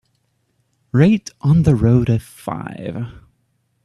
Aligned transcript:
rate 0.93 1.29
On 1.41 1.61
the 1.61 1.75
Road 1.75 2.09
a 2.09 2.17
five 2.17 3.05